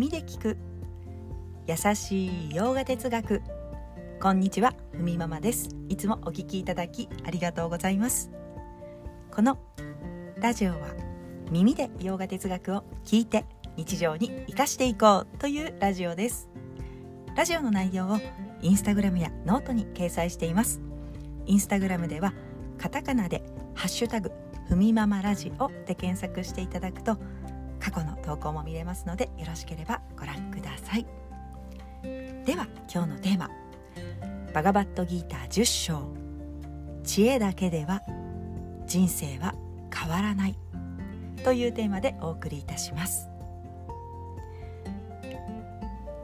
[0.00, 0.56] 耳で聞く。
[1.66, 3.42] 優しいヨガ哲学。
[4.18, 5.68] こんにちはふみママです。
[5.90, 8.30] いつもお聞きいただきありがとうございます。
[9.30, 9.58] この
[10.36, 10.78] ラジオは
[11.50, 13.44] 耳でヨガ哲学を聞いて
[13.76, 16.48] 日常に生かしていこうというラジオです。
[17.36, 18.18] ラジオの内容を
[18.62, 20.80] インスタグラムやノートに掲載しています。
[21.44, 22.32] インスタグラムでは
[22.78, 23.42] カタカナで
[23.74, 24.32] ハッシュタグ
[24.66, 27.18] ふみママラジオで検索していただくと
[27.80, 31.06] 過去の投稿も見れますのでよろしければご覧ください。
[32.02, 33.50] では今日のテーマ。
[34.52, 36.02] バガバットギーター10章。
[37.04, 38.02] 知恵だけでは
[38.86, 39.54] 人生は
[39.92, 40.56] 変わらない。
[41.44, 43.30] というテーマでお送りいたします。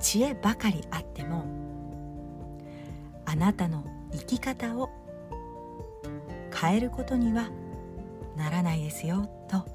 [0.00, 1.44] 知恵ばかりあっても
[3.24, 4.90] あなたの生き方を
[6.54, 7.50] 変えることには
[8.36, 9.66] ならないですよと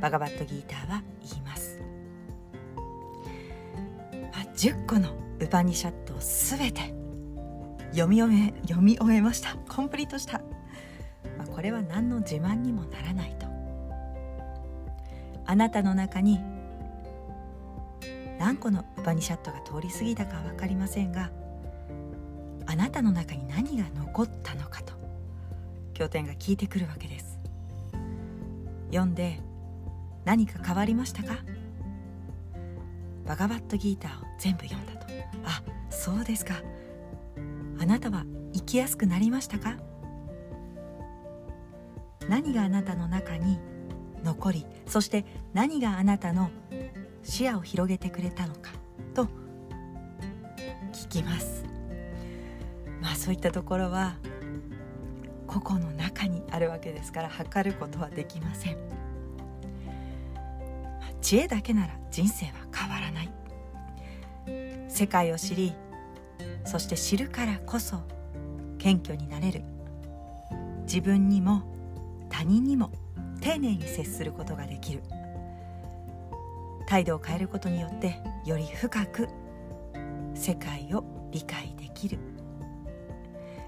[0.00, 1.02] バガバットギーターは
[4.60, 5.08] 10個の
[5.38, 6.92] ウパニシャットを全て
[7.92, 9.56] 読み終え読み終えました。
[9.74, 10.42] コンプリートした、
[11.38, 13.46] まあ、これは何の自慢にもならないと。
[15.46, 16.40] あなたの中に
[18.38, 21.30] 何個のウパニシャットが通り過ぎたか分かりませんが
[22.66, 24.92] あなたの中に何が残ったのかと
[25.94, 27.38] 経典が聞いてくるわけです。
[28.90, 29.40] 読んで
[30.26, 31.38] 何か変わりましたか？
[33.30, 35.06] バガバットギーターを全部読んだと。
[35.44, 36.54] あそうですか。
[37.78, 39.76] あなたは生きやすくなりましたか？
[42.28, 43.60] 何があなたの中に
[44.24, 46.50] 残りそして何があなたの
[47.22, 48.72] 視野を広げてくれたのか
[49.14, 49.28] と
[50.92, 51.64] 聞きます。
[53.00, 54.16] まあそういったところは
[55.46, 58.76] 個々の中にあるわけですから測ることはできません。
[61.20, 63.30] 知恵だけなら人生は変わらない。
[64.88, 65.74] 世界を知り
[66.64, 68.02] そして知るからこそ
[68.78, 69.62] 謙虚になれる。
[70.82, 71.62] 自分にも
[72.28, 72.90] 他人にも
[73.40, 75.02] 丁寧に接することができる。
[76.86, 79.28] 態度を変えることによってより深く
[80.34, 82.18] 世界を理解できる、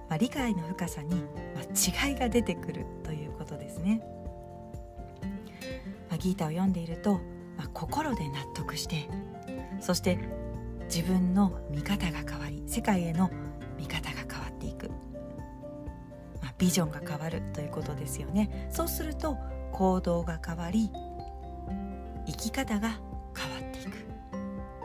[0.09, 1.23] まあ、理解の深さに、
[1.55, 1.63] ま、
[2.09, 4.03] 違いが出てくるということですね、
[6.11, 7.21] まあ、ギータを読んでいると、
[7.63, 9.09] まあ、心で納得して
[9.81, 10.19] そして
[10.93, 13.31] 自分の見方が変わり世界への
[13.79, 14.89] 見方が変わっていく、
[16.43, 18.69] まあ、ビジョンが変わるということですよね。
[18.71, 19.37] そうすると
[19.73, 20.91] 行動が変わり
[22.27, 23.01] 生き方が
[23.37, 23.93] 変わっていく。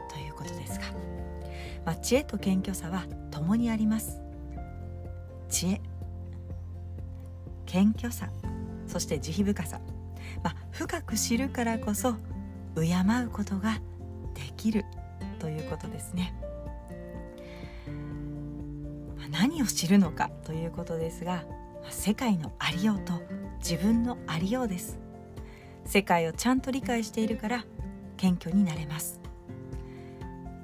[0.09, 0.85] ということですが、
[1.83, 4.21] まあ、知恵と謙虚さは共にあります。
[5.49, 5.81] 知恵。
[7.65, 8.29] 謙虚さ。
[8.85, 9.81] そして慈悲深さ、
[10.43, 12.15] まあ、深く知るからこそ
[12.81, 12.93] 敬
[13.25, 13.79] うことが
[14.33, 14.85] できる
[15.39, 16.33] ということですね、
[19.17, 21.43] まあ、何を知るのかということですが、
[21.89, 23.13] 世界のありようと
[23.59, 24.99] 自分のありようです。
[25.85, 27.65] 世界をちゃんと理解しているから
[28.17, 29.21] 謙虚になれます。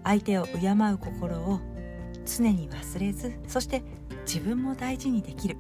[0.04, 1.62] 相手を敬う心を
[2.26, 3.84] 常に忘れずそして
[4.26, 5.58] 自分も大事にできる。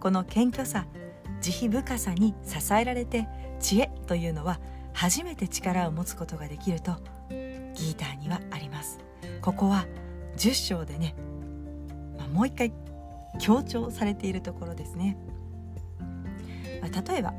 [0.00, 0.86] この謙虚さ
[1.40, 3.26] 慈悲深さに支えられて
[3.58, 4.60] 知恵というのは
[5.00, 6.92] 初めて力を持つことができると
[7.30, 8.98] ギーターにはあります。
[9.40, 9.86] ここは
[10.36, 11.14] 10章でね、
[12.18, 12.70] まあ、もう一回
[13.38, 15.16] 強調されているところですね、
[16.82, 17.32] まあ、例えば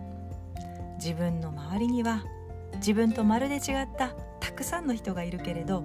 [0.98, 2.24] 自分の周りには
[2.78, 5.84] 自分とまるで違ったたくさんの人がいるけれど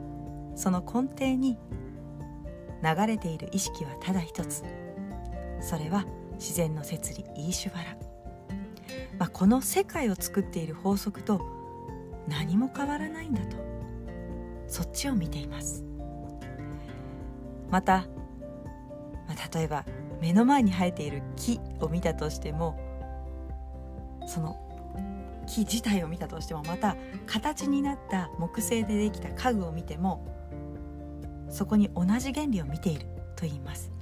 [0.55, 1.59] その根底に
[2.83, 4.65] 流れている意識はただ一つ。
[5.61, 6.07] それは
[6.39, 7.97] 自然の摂理イーシュバラ、
[9.19, 11.56] まあ、この世界を作っている法則と
[12.29, 13.57] 何も変わらないんだと。
[14.69, 15.85] そっちを見ています。
[17.71, 18.07] また、
[19.29, 19.85] まあ、例えば
[20.21, 22.79] 目の前に生えている木を見たとしても
[24.27, 24.57] その
[25.47, 26.97] 木自体を見たとしてもまた
[27.27, 30.27] 形になった木製でできた家具を見ても
[31.49, 33.07] そこに同じ原理を見ている
[33.37, 33.93] と言います、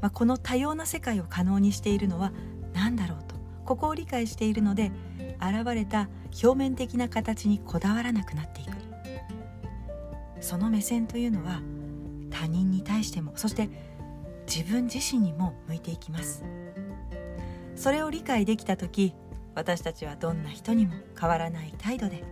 [0.00, 2.32] まあ、この多様な世界を可能にしているのは
[2.72, 3.29] 何だろうと
[3.70, 4.90] ここを理解しているので
[5.38, 6.08] 現れた
[6.42, 8.70] 表面的な形にこだわらなくなっていく。
[10.40, 11.62] その目線というのは
[12.30, 13.70] 他人に対してもそして
[14.44, 16.42] 自分自身にも向いていきます。
[17.76, 19.14] それを理解できた時
[19.54, 22.24] 私たちはどんな人にも変わらない態度で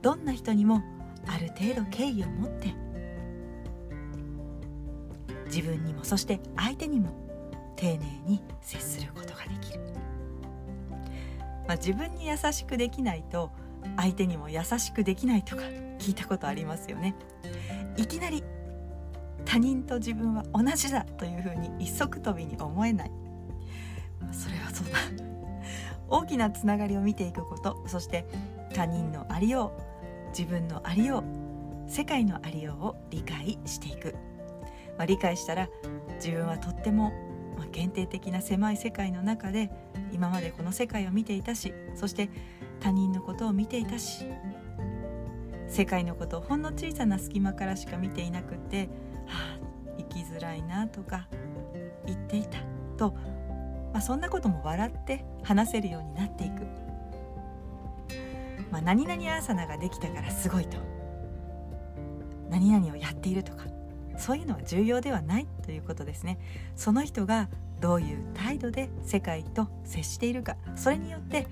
[0.00, 0.84] どんな人にも
[1.26, 2.72] ある程度敬意を持って
[5.46, 7.10] 自分にもそして相手にも
[7.74, 7.98] 丁寧
[8.28, 9.80] に接することができる、
[11.68, 13.52] まあ、自分に優しくできないと
[13.96, 15.62] 相手にも優しくできないとか
[15.98, 17.14] 聞いたことありますよね。
[17.96, 18.42] いきなり
[19.44, 23.12] 他人と自分は同じだというふうに一足飛びに思えない。
[24.32, 25.28] それはそうだ。
[26.08, 28.26] 大きなつながりを見ていくことそして
[28.72, 34.14] 他人のありよう自分のありよう世界のありようを理解していく、
[34.96, 35.68] まあ、理解したら
[36.16, 37.12] 自分はとっても
[37.58, 39.70] ま限定的な狭い世界の中で
[40.12, 42.30] 今までこの世界を見ていたしそして
[42.80, 44.24] 他人のことを見ていたし
[45.68, 48.88] 世界のことをほんの小さな隙間からしか見ていなくって
[49.26, 49.58] 「はあ
[49.98, 51.28] 生きづらいな」とか
[52.06, 52.58] 言っていた
[52.96, 53.12] と、
[53.92, 56.88] まあ、そんなことも笑って話せるようになっていく。
[58.70, 60.76] まあ、何々アーサナができたからすごいと
[62.50, 63.64] 何々をやっているとか
[64.18, 66.38] そういうのは重要ではないということですね。
[66.76, 67.48] その人が
[67.80, 71.46] どういう態度で世界と接しているかそれによって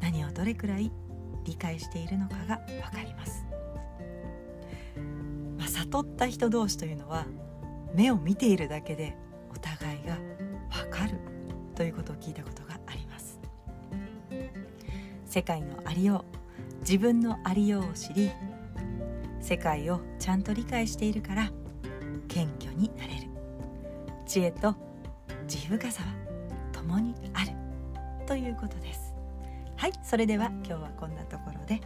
[0.00, 0.90] 何をどれくらい
[1.44, 3.44] 理解しているのかが分かります、
[5.58, 7.26] まあ、悟った人同士というのは
[7.94, 9.16] 目を見ているだけで
[9.52, 10.18] お互いが
[10.70, 11.18] 分かる
[11.74, 13.38] ということを聞いたことがあります。
[15.26, 18.32] 世界のありよう自分のありようを知り
[19.40, 21.52] 世界をちゃんと理解しているから
[22.30, 23.28] 謙虚になれる。
[24.26, 24.74] 知恵と
[25.46, 26.08] 慈悲深さは
[26.72, 27.50] 共にある。
[28.26, 29.14] ということです。
[29.76, 31.80] はいそれでは今日はこんなところで。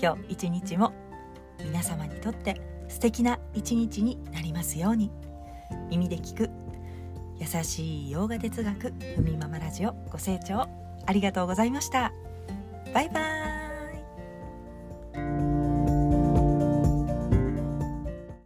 [0.00, 0.92] 今日一日も
[1.58, 5.10] 皆様にとって素敵な一日になりますように。
[5.90, 6.50] 耳で聞く
[7.38, 10.68] 優しい洋画哲学ふみママラジオご清聴
[11.06, 12.12] ありがとうございました。
[12.94, 13.49] バイバーイ。